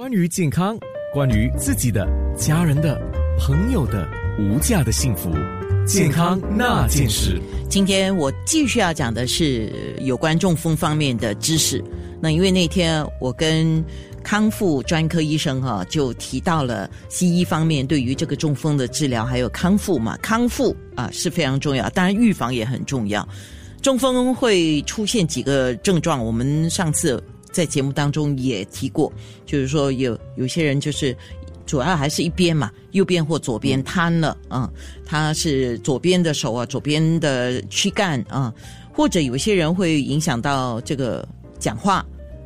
[0.00, 0.78] 关于健康，
[1.12, 2.98] 关于自己的、家人的、
[3.38, 5.30] 朋友的无价的幸福，
[5.86, 7.38] 健康那件事。
[7.68, 11.84] 今天我继续要讲的是有关中风方面的知识。
[12.18, 13.84] 那因为那天我跟
[14.24, 23.28] 康复专科医生哈就提到了西医方面对于这个中风的治疗还有康复嘛，康复啊是非常重要，当然预防也很重要。
[23.82, 27.22] 中风会出现几个症状，我们上次。
[27.50, 29.12] 在节目当中也提过，
[29.44, 31.16] 就是说有有些人就是
[31.66, 34.70] 主要还是一边嘛，右边或左边瘫了啊，
[35.04, 38.52] 他是左边的手啊，左边的躯干啊，
[38.92, 41.26] 或者有些人会影响到这个
[41.58, 42.04] 讲话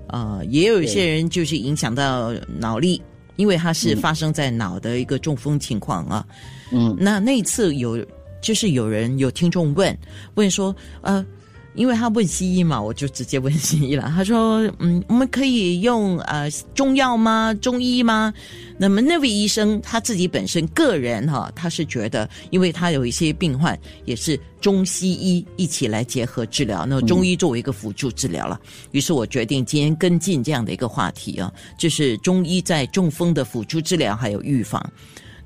[0.09, 3.01] 啊，也有一些人就是影响到脑力，
[3.37, 6.27] 因为它是发生在脑的一个中风情况啊。
[6.73, 8.05] 嗯，那那次有
[8.41, 9.97] 就是有人有听众问
[10.34, 11.25] 问说呃。
[11.74, 14.10] 因为他问西医嘛，我就直接问西医了。
[14.14, 17.52] 他说：“嗯，我们可以用呃中药吗？
[17.60, 18.33] 中医吗？”
[18.78, 28.61] 那么那位医生他自己本身个人哈，他是觉得，因为他有一些病患也是中西医一起来结合治疗，那中医作为一个辅助治疗了。
[28.92, 34.84] 于是我决定今天跟进这样的一个话题啊，就是中医在中风的辅助治疗还有预防。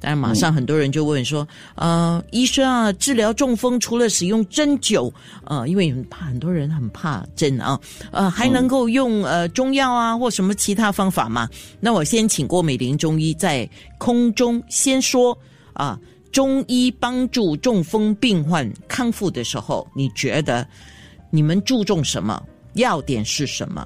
[0.00, 5.12] 但是马上很多人就问说，呃，医生啊，治疗中风除了使用针灸，
[5.44, 7.78] 呃，因为怕很多人很怕针啊，
[8.12, 11.48] 呃，还能够用呃中药啊或什么其他方法吗？
[11.80, 15.36] 那我先请郭美玲中医在空中先说
[15.72, 15.98] 啊，
[16.30, 20.66] 中医帮助中风病患康复的时候，你觉得
[21.30, 22.42] 你们注重什么？
[22.74, 23.84] 要点是什么？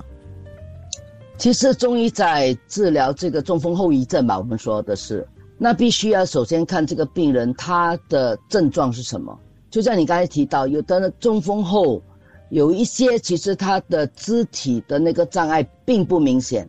[1.39, 5.27] 其实中医在治疗这个中风后遗症吧，我们说的是。
[5.63, 9.39] 那必须要首先看这个病人他的症状是什么。
[9.71, 12.03] 就像你刚才提到，有的中风后，
[12.51, 16.69] 有一些其实他的肢体的那个障碍并不明显，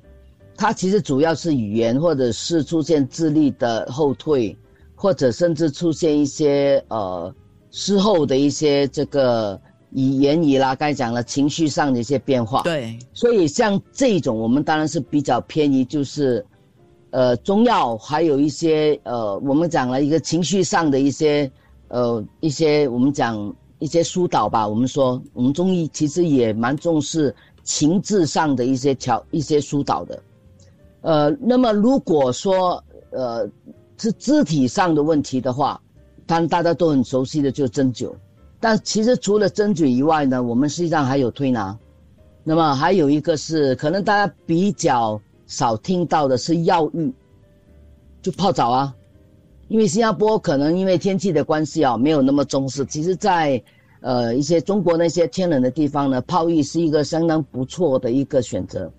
[0.55, 4.55] 他其实主要是语言，或者是出现智力的后退，
[4.93, 7.33] 或者甚至出现一些呃
[7.71, 12.61] 事后的一些这个语言语啦，刚才讲了情绪上的一些变化。
[12.61, 16.45] 对，所以像这种，我们当然是比较偏于就是。
[17.13, 21.49] 呃，中药还有一些呃，我们讲了一个情绪上的一些，
[21.89, 24.67] 呃，一些我们讲一些疏导吧。
[24.67, 30.23] 我们说，我们中医其实也蛮重视情志上的一些调一些疏导的。
[31.01, 33.47] 呃，那么如果说呃
[33.99, 35.79] 是肢体上的问题的话，
[36.25, 38.11] 当然大家都很熟悉的就针灸。
[38.59, 41.77] 但其实除了针灸以外呢，我们实际上还有推拿。
[42.43, 45.21] 那么还有一个是可能大家比较。
[45.53, 47.13] 少听到的是药浴，
[48.23, 48.95] 就泡澡啊，
[49.67, 52.83] 因为新加坡可能因为天气的关系啊，没有那么重视。
[52.85, 53.61] 其实，在
[54.01, 58.91] 呃一些中国那些天冷的地方呢，泡浴是一个相当不错的一个选择。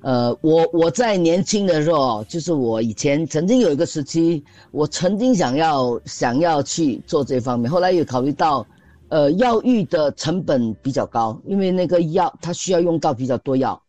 [0.00, 8.66] 呃，我我在年轻的时候，就是我以前曾经有一个时期，我曾经想要想要去做这方面，后来又考虑到，
[9.08, 13.80] 呃，药浴的成本比较高，因为那个药它需要用到比较多药。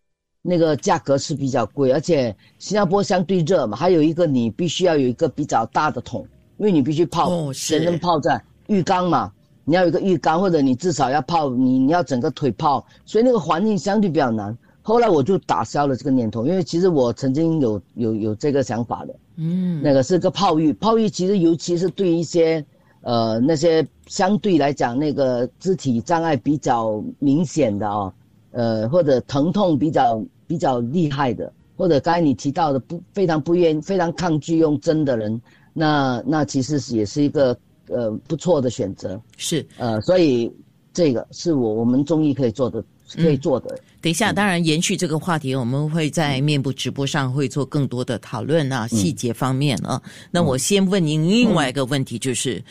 [0.47, 6.21] 那个价格是比较贵，而且新加坡相对热嘛，还有一个你必须要有一个比较大的桶，
[6.57, 14.55] 因为你必须泡，全身泡在浴缸嘛，你要有一个浴缸，或者你至少要泡你你要整个腿泡，所以那个环境相对比较难。
[14.83, 22.63] 后来我就打消了这个念头，因为其实我曾经有有有这个想法的，嗯，那个是个泡浴，泡浴其实尤其是对一些
[23.01, 28.13] 呃那些相对来讲那个肢体障碍比较明显的啊，
[28.51, 30.23] 呃或者疼痛比较。
[30.47, 35.41] 比较厉害的，或者刚才你提到的不非常不愿、非常抗拒用针的人，
[35.73, 37.57] 那那其实也是一个
[37.87, 39.19] 呃不错的选择。
[39.37, 40.51] 是呃，所以
[40.93, 42.83] 这个是我我们中医可以做的，
[43.15, 43.77] 可以做的。
[44.01, 49.99] 等一下，当然延续这个话题，我们会在面部直播上会做更多的讨论啊，细节方面啊。
[50.29, 52.63] 那我先问您另外一个问题，就是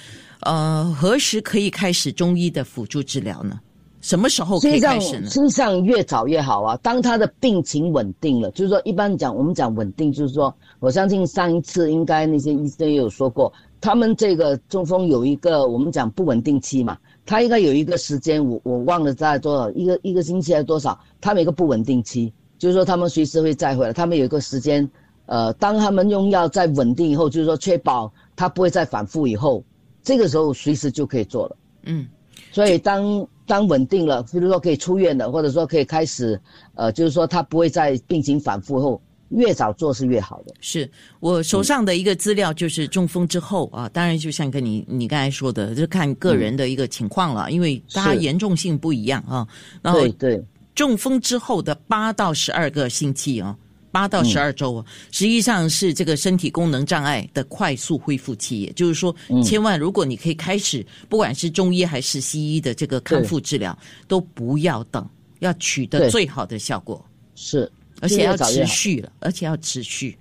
[0.43, 3.59] 呃，何时可以开始中医的辅助治疗呢？
[4.05, 5.31] 什么时候可以开始呢？
[5.31, 6.77] 实际上越早越好啊。
[6.83, 13.51] 当他的病情稳定了，就是说一般讲，我们讲稳定，就是说，我相信上一次应该那些医生也有说过，
[13.81, 24.87] 他们这个中风有一个我们讲不稳定期嘛，他应该有一个时间，我我忘了在多少一个一个星期还是多少，他们一个不稳定期，就是说他们随时会再回来，他们有一个时间，
[25.25, 29.65] 呃，当他们用药再稳定以后，就是说确保他不会再反复以后，
[30.03, 31.57] 这个时候随时就可以做了。
[31.85, 32.07] 嗯，
[32.53, 33.27] 所以当。
[33.47, 36.41] 当稳定了，比如说可以出院了，或者说可以开始，
[36.75, 40.55] 呃，就是说他不会再病情反复后，越早做是越好的。
[40.61, 40.89] 是
[41.21, 49.47] 我手上的一个资料，就是中风之后啊，当然就像跟你你刚才说的，就看个人的一个情况了，因为大家严重性不一样啊。
[49.83, 50.43] 然后对，
[50.75, 53.57] 中风之后的八到十二个星期啊，
[53.95, 59.15] 八到十二周啊，实际上是这个身体功能障碍的快速恢复期，也就是说，
[59.45, 65.09] 千万如果你可以开始，不管是中医还是西医的这个康复治疗，都不要等，
[65.39, 67.05] 要取得最好的效果，
[67.37, 67.71] 是，
[68.01, 70.19] 而且要持续了，而且要持续，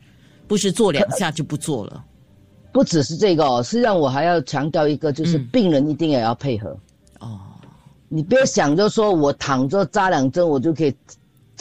[0.48, 2.06] 不是做两下就不做了。
[2.72, 5.48] 不只是这个哦，实际上我还要强调一个，就是嗯。
[5.52, 6.78] 病人一定也要配合。
[7.22, 7.40] 哦，
[8.08, 10.94] 你别想着说我躺着扎两针我就可以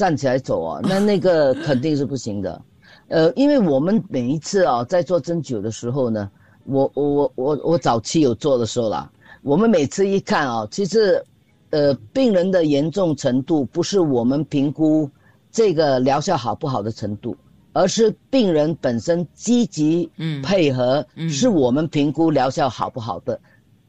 [0.02, 2.60] 站起来走啊， 那那个肯定是不行的。
[3.06, 6.28] 呃，因为我们每一次啊在做针灸的时候呢，
[6.64, 9.08] 我我我我我早期有做的时候啦，
[9.42, 11.24] 我们每次一看啊，其实
[11.70, 15.08] 呃病人的严重程度不是我们评估
[15.52, 17.36] 这个疗效好不好的程度，
[17.72, 23.38] 而是病人本身积极嗯配合，嗯是我们评估疗效好不好的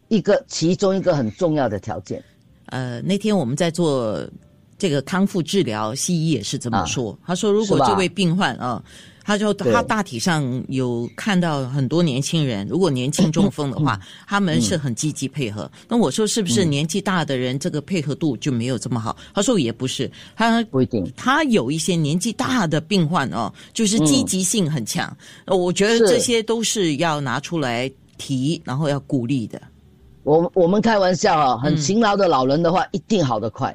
[0.09, 2.23] 一个其中一个很重要的条件。
[2.67, 4.19] 呃，那天我们在做
[4.83, 7.17] 这个康复治疗，西医也是这么啊说。
[7.25, 8.83] 他说，如果这位病患啊，
[9.23, 13.97] 他就他大体上有看到很多年轻人，如果年轻中风的话，
[14.27, 15.71] 他们是很积极配合。
[15.87, 19.15] 那我说，是不是年纪大的人这个配合度就没有这么好？
[19.33, 21.09] 他说也不是，他不一定。
[21.15, 25.15] 他有一些年纪大的病患哦，就是积极性很强。
[25.45, 29.61] 呃我觉得这些都是要拿出来提，然后要鼓励的。
[30.23, 33.73] 我我们开玩笑啊，嗯很勤劳的老人的话，一定好得快。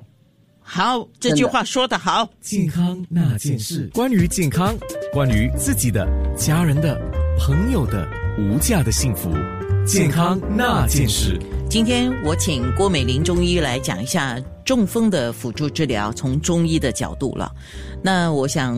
[0.71, 2.29] 好，这句话说得好。
[2.43, 4.77] 健康那件事，关于健康，
[5.15, 6.07] 关于自己的、
[6.37, 6.95] 家人的、
[7.39, 8.07] 朋友的
[8.39, 9.33] 无价的幸福，
[9.87, 11.41] 健康那件事。
[11.71, 17.51] 今天我请郭美玲中医来讲一下中风的辅助治疗，从中医的角度了。
[18.03, 18.77] 那我想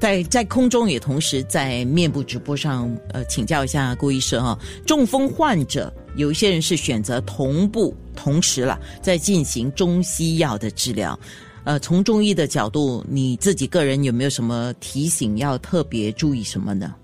[0.00, 11.18] 在在空中也同时在面部直播上，呃，请教一下郭医生哈、中风患者有一些人是选择同步同时了，在进行中西药的治疗。
[11.64, 16.94] 呃，从中医的角度，你自己个人有没有什么提醒要特别注意什么呢？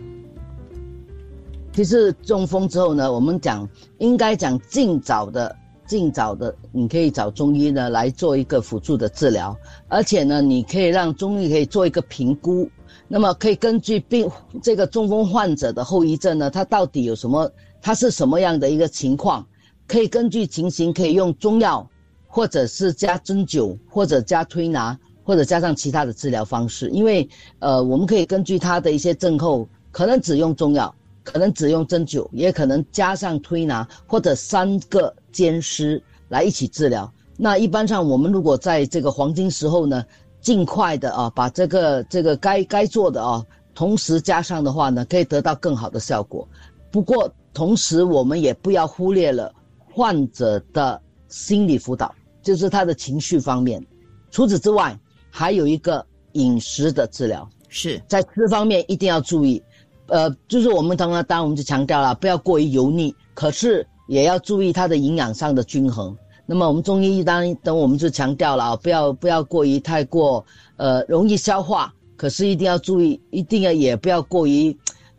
[1.72, 3.66] 其实中风之后呢，我们讲
[3.98, 9.56] 应该讲尽早的、尽早的，你可以找中医呢来做一个辅助的治疗，
[9.88, 12.68] 而且呢，你可以让中医可以做一个评估，
[13.08, 14.28] 那么可以根据病
[14.60, 19.46] 这个中风患者的后遗症呢，他到底有什么，他是什么样的一个情况，
[19.90, 21.84] 可以根据情形可以用中药，
[22.28, 27.28] 或者是加针灸，或者加推拿，或者加上其他的治疗方式，因为
[27.58, 30.94] 呃，我们可以根据他的一些症候，可能只用中药。
[31.22, 37.12] 可能只用针灸，也可能加上推拿或者三个兼施来一起治疗。
[37.36, 40.02] 那一般上，我们如果在这个黄金时候呢，
[40.40, 43.44] 尽快的啊，把这个这个该该做的啊，
[43.74, 46.48] 同时加上的话呢，可以得到更好的效果。
[46.90, 49.52] 不过，同时我们也不要忽略了
[49.92, 53.84] 患者的心理辅导，就是他的情绪方面。
[54.30, 54.98] 除此之外，
[55.30, 59.62] 还有一个饮食的治疗，是在吃方面一定要注意。
[60.06, 66.16] 呃，就是我们刚刚当然我们就强调了，不要过于油腻，可是也要注意它的营养上的均衡。
[66.46, 70.44] 那么我们中医一当等我们就强调了啊，不要不要过于太过
[70.76, 74.76] 呃容易消化，可是一定要注意，一定要也不要过于，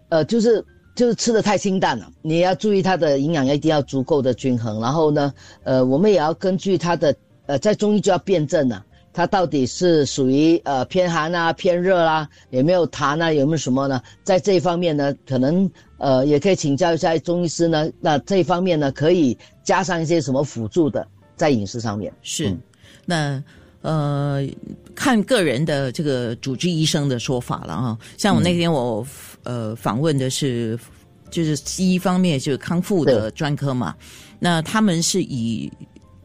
[0.10, 0.62] 呃，就是
[0.96, 2.10] 就是吃的太清淡了。
[2.22, 4.80] 你要注意它的营养一定要足够的均衡。
[4.80, 5.34] 然后呢，
[5.64, 7.16] 呃，我们也要根据它的
[7.46, 8.86] 呃，在中医就要辩证了。
[9.14, 14.02] 它到底是属于呃偏寒啊、偏热啦、有没有痰啊，有没有什么呢？
[14.24, 17.92] 在这一方面呢，可能呃也可以请教一下中医师呢。
[18.00, 21.06] 那这一方面呢，可以加上一些什么辅助的
[21.36, 22.14] 在饮食上面。
[22.22, 22.58] 是，
[23.06, 23.44] 那
[23.82, 24.48] 呃，
[24.94, 27.98] 看个人的这个主治医生的说法了啊。
[28.18, 29.06] 像我那天我、
[29.44, 30.78] 呃访问的是
[31.30, 33.96] 就是西医方面就是康复的专科嘛，
[34.40, 35.72] 那他们是以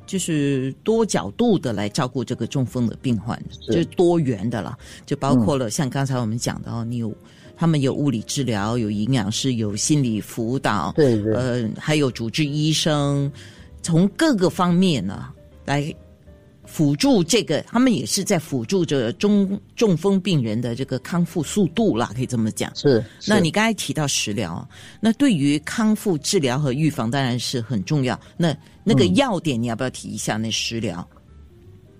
[0.06, 3.72] 就是多角度的来照顾这个中风的病患，是。
[3.72, 7.12] 就是多元的了，就包括了像刚才我们讲的哦，你有
[7.56, 11.34] 他们有物理治疗，有营养师，有心理辅导，对对。
[11.34, 13.32] 呃，还有主治医生，
[13.82, 15.28] 从各个方面呢
[15.64, 15.94] 来
[16.76, 22.71] 辅助这个，他们也是在辅助着中中风病人的这个康复速度啦，可以这么讲。
[22.76, 24.68] 是，那你刚才提到食疗，
[25.00, 28.21] 那对于康复治疗和预防当然是很重要。
[28.37, 28.54] 那
[28.85, 30.37] 那个要点你要不要提一下？
[30.37, 31.09] 那食疗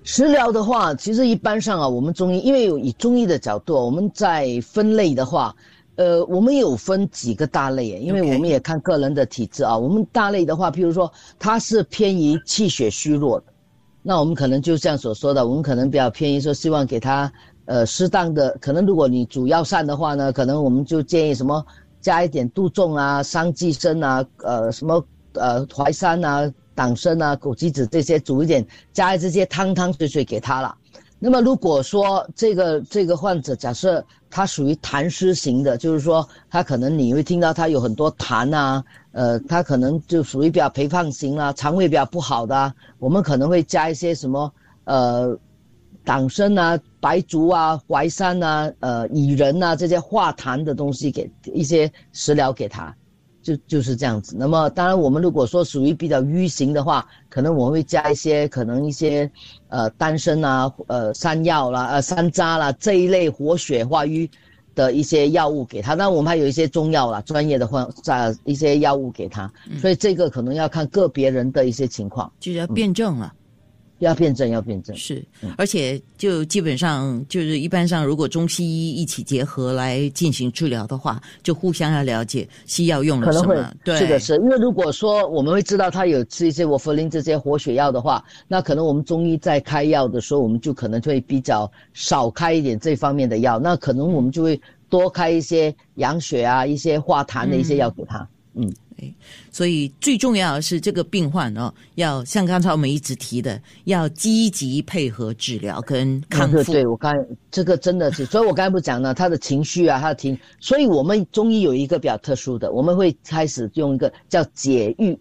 [0.05, 5.57] 食疗的话，其实一般上啊，我们中医因为以中医的角度啊，我们在分类的话，
[5.95, 9.75] 呃，我们有分几个大类，因为我们也看个人的体质啊。
[9.75, 13.47] 我们大类的话，譬如说它是偏于气血虚弱的，
[14.09, 17.33] 那我们可能就像所说的，我们可能比较偏于说希望给他
[17.65, 21.67] 呃适当的，可能如果你主要膳的话呢，可能我们就建议什么
[22.01, 30.73] 加一点杜仲啊、桑寄生啊、呃什么呃淮山啊、党参啊、枸杞子这些煮一点，加这些汤汤水水给他了。
[31.19, 38.85] 那么如果说这个这个患者假设他属于痰湿型的，就是说他可能你会听到他有很多痰啊，
[39.17, 44.53] 呃，他可能就属于比较肥胖型啊，肠胃比较不好的啊，我们可能会加一些什么
[44.85, 45.37] 呃，
[46.05, 52.95] 党参啊、白术啊、淮山啊、呃、薏仁啊这些化痰的东西给一些食疗给他。
[53.47, 54.35] 就就是这样子。
[54.37, 59.31] 那么，当然，我们如果说属于比较瘀型的话，可能我会加一些可能一些，
[59.69, 64.29] 呃，丹参啊，呃，山药啦，呃，山楂啦这一类活血化瘀
[64.77, 65.95] 的一些药物给他。
[65.95, 69.53] 那我们还有一些中药啦，专业的患在一些药物给他。
[69.81, 73.35] 所以这个可能要看个别人的一些情况，就是要辩证了。
[73.99, 75.25] 要辩证，要辩证是，
[75.57, 83.73] 而且就基本上就是一般上，如果中西医一起结合来进行治疗的话，就互相要了解西药用了什么。
[83.83, 94.61] 对，是的，是因为如果说我们会知道他有吃一些沃弗林这些活血药的话，那可能我们中医在开药的时候，我们就可能会比较少开一点这方面的药，那可能我们就会
[94.91, 98.29] 多开一些养血啊、一些化痰的一些药给他。
[98.55, 98.71] 嗯。
[99.51, 106.73] 所以最重要的是这个病患哦，要像刚才我们一直提的，要积极配合治疗跟康复。
[106.73, 107.15] 对我刚
[107.51, 115.19] 这个真的是，所以我刚才不讲了，他的情绪啊，他的情，所以我们中医有一个比较特殊的，我们会开始用一个叫解郁，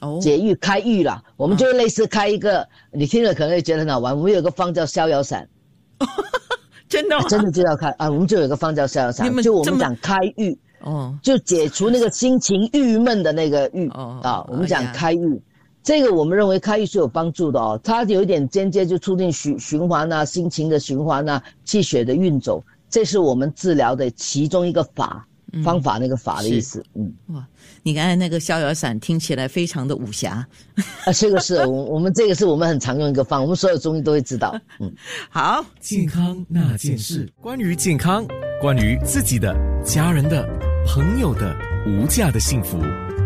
[0.00, 5.48] 哦，解郁开郁了，我们就类似开一个，你听了可能会觉得很好玩，我们有个方叫逍遥散，
[6.88, 10.58] 真的真的就要开啊，我们就有个方叫逍遥散，就我们讲开郁。
[10.82, 15.40] 哦，就解除那个心情郁闷的那个郁啊，我们讲开郁，
[15.82, 25.26] 这个我们认为开郁是有帮助的哦，它有一点间接就促进循循环呐，心情的循环呐，气血的运走，这是我们治疗的其中一个法
[25.62, 26.82] 方法，那个法的意思。
[26.94, 27.46] 嗯，哇，
[27.82, 30.46] 你刚才那个逍遥散听起来非常的武侠。
[31.04, 34.58] 啊，这个是 我我们这个是我们很常用一个方，我们所有中医都会知道。
[34.80, 34.90] 嗯，
[35.28, 38.26] 好，健康那件事，关于健康，
[38.62, 40.71] 关于自己的、家人的。
[40.86, 42.78] 朋友的无价的幸福，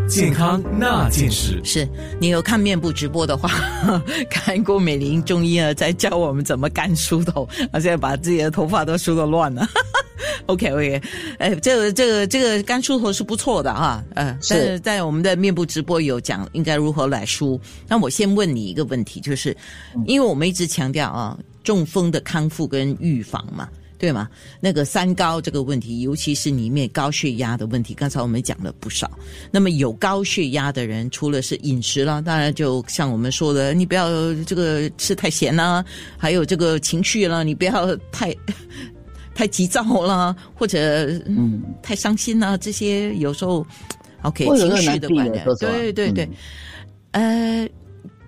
[0.09, 1.61] 健康那件事。
[1.65, 1.89] 是
[2.21, 3.51] 你有看面部直播的话，
[4.31, 9.67] 看郭美玲中医啊，在教我们怎么干梳头，而且把自己的头发都梳的乱了。
[10.47, 11.03] OK OK，
[11.39, 17.61] 哎，这个这个这个干梳头是不错的哈，嗯，但是在我们的面部直播有讲应该如何来梳。
[17.89, 19.57] 那我先问你一个问题，就是
[20.07, 23.69] 因为我们一直强调啊，中风的康复跟预防嘛。
[23.99, 24.29] 对吗？
[24.61, 29.11] 那个三高这个问题，尤其是里面高血压的问题，刚才我们讲了不少。
[29.51, 34.09] 那么有高血压的人，除了是饮食了，当然就像我们说的，你不要
[34.45, 35.85] 这个吃太咸啦，
[36.19, 38.35] 还有这个情绪了，你不要太
[39.35, 43.67] 太急躁啦，或者嗯太伤心了，这些有时候
[44.23, 46.29] OK 情绪的观念，对对对。
[47.13, 47.67] 呃，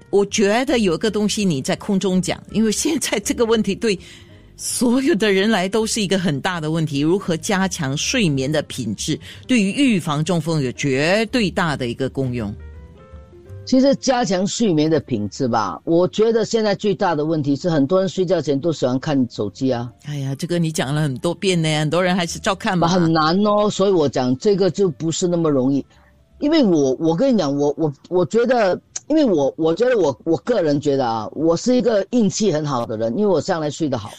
[0.08, 3.98] 我觉得有一个东西你在空中讲，因为现在这个问题对。
[4.60, 12.52] 所有的人来都是一个很大的问题，如何加强睡眠的品质，对于预防中风有绝对大的一个功用。
[13.64, 19.88] 其实加强睡眠的品质吧，我觉得现在最大的问题是很多人睡觉前都喜欢看手机啊。
[20.06, 22.88] 哎呀，这个你讲了很多遍呢，很多人还是照看吧。
[22.88, 25.86] 很难哦，所以我讲这个就不是那么容易，
[26.40, 34.10] 因为我我跟你讲，我我我觉得，因为我我觉得我我个人觉得啊，我是一个运气很好的人，因为我向来睡得好。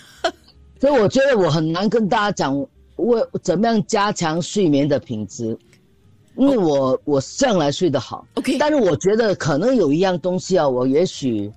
[0.80, 5.58] 所以我觉得我很难跟大家讲我怎么样加强睡眠的品质，
[6.38, 8.26] 因为我我向来睡得好。
[8.36, 11.52] OK，但是我觉得可能有一样东西啊，我也许，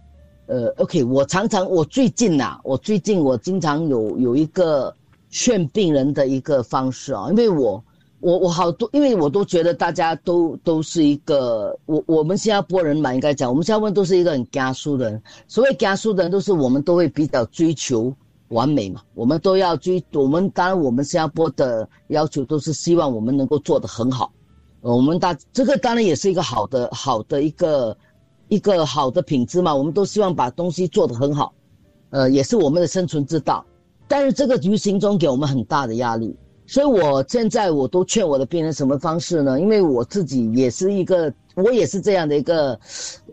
[0.46, 4.92] 呃，OK，我常常我最近呐，我最近我经常有有一个
[5.30, 7.82] 劝病人的一个方式啊，因为我
[8.18, 18.12] 我我好多，因为我都觉得大家都都是一个我我们新加坡人嘛，应该讲我们新加坡都是一个很加速的人，所谓加速的人都是我们都会比较追求。
[18.52, 20.02] 完美嘛，我们都要追。
[20.12, 24.32] 我们当然，我们新加坡的要求都是希望我们能够做得很好。
[24.80, 27.96] 我们大这个当然也是一个好的好的一个
[28.48, 29.74] 一个好的品质嘛。
[29.74, 31.54] 我们都希望把东西做得很好，
[32.10, 33.64] 呃，也是我们的生存之道。
[34.06, 36.36] 但是这个无形中给我们很大的压力，
[36.72, 39.60] 所以我现在我都劝我的病人什么方式呢？
[39.60, 42.80] 因为我自己也是一个，我也是这样的一个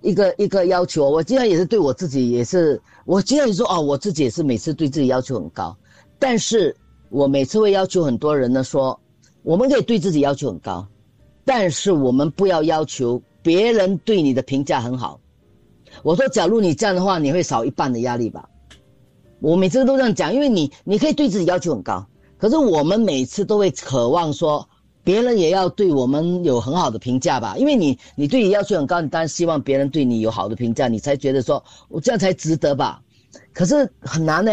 [0.02, 1.10] 一个一个要求。
[1.10, 2.82] 我经常也是对我自己也是。
[3.06, 5.74] 我经常说哦，我自己也是每次对自己要求很高，
[6.20, 6.76] 但是
[7.08, 9.00] 我每次会要求很多人呢说，
[9.42, 10.86] 我们可以对自己要求很高，
[11.46, 15.18] 但是我们不要要求别人对你的评价很好。
[16.04, 18.50] 我说，假如你这样的话，你会少一半的压力吧？
[19.40, 22.06] 我每次都这样讲，因为你你可以对自己要求很高，
[22.40, 24.68] 可是我们每次都会渴望说，
[25.04, 27.56] 别人也要对我们有很好的评价吧？
[27.58, 33.02] 因为你你对你要求很高，你当然希望别人对你有好的评价，你才觉得说我这样才值得吧？
[33.54, 34.52] 可是很难呢。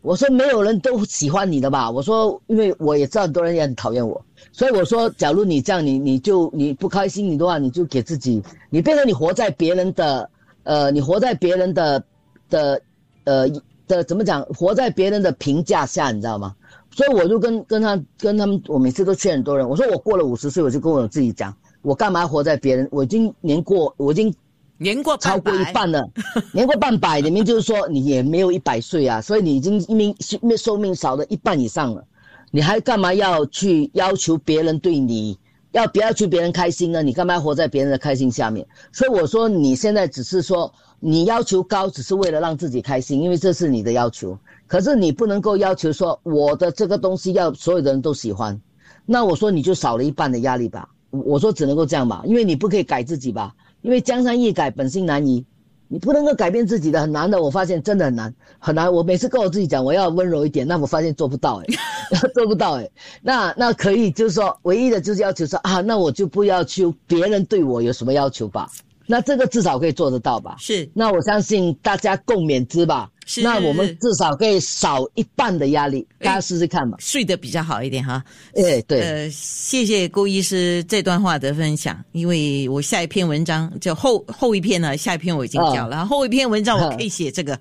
[0.00, 1.90] 我说没有人都喜欢你的吧？
[1.90, 8.40] 我说，因为我也知道很多人也很讨厌我，所以我说，假如你这样，你你就你不开心你的话，你就给自己，
[8.70, 10.30] 你变成你活在别人的，
[10.62, 12.02] 呃，你活在别人的
[12.48, 12.80] 的，
[13.24, 13.48] 呃
[13.88, 14.40] 的怎么讲？
[14.44, 16.54] 活在别人的评价下，你知道吗？
[16.90, 22.88] 所以我就跟跟他跟他们，我每次都劝很多人，我说我过了五十岁，我就跟我自己讲，我干嘛活在别人？
[22.90, 24.34] 我已经年过，我已经。
[24.80, 26.08] 年过超过一半了，
[26.54, 32.04] 年过半百，里面就是说你也没有一百岁啊，所以你已经命命寿命少了一半以上了，
[32.52, 35.36] 你还干嘛要去要求别人对你
[35.72, 37.02] 要不要求别人开心呢？
[37.02, 38.64] 你干嘛活在别人的开心下面？
[38.92, 44.38] 所以我说你现在只是说你要求高，只是为了让自己开心，因为这是你的要求。
[44.68, 48.60] 可是你不能够要求说我的这个东西要所有的人都喜欢，
[49.04, 50.88] 那我说你就少了一半的压力吧。
[51.10, 53.54] 我说只能够这样吧，因为你不可以改自己吧。
[53.80, 55.42] 因为江山易改，本性难移，
[55.86, 57.40] 你不能够改变自己的，很难的。
[57.42, 58.92] 我发现真的很难，很难。
[58.92, 61.64] 我每次跟我自己讲，我要温柔一点，那我发现做不到，哎，
[62.34, 62.90] 做不到，哎。
[63.22, 68.68] 那那可以，就是说，唯一的就是要求说啊，那我就不要求别人对我有什么要求吧。
[69.08, 70.56] 那这个至少可以做得到吧？
[70.60, 70.88] 是。
[70.94, 73.10] 那我相信大家共勉之吧。
[73.30, 76.96] 是那我们至少可以少一半的压力，大家试试看吧。
[76.98, 78.24] 睡得比较好一点哈。
[78.54, 79.00] 哎，对。
[79.00, 87.58] 呃，谢谢郭医师这段话的分享，因为我下一篇文章就后后一篇呢，下一篇我已经讲了，后一篇文章我可以写这个。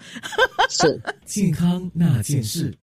[0.69, 2.77] 是 健康那件事。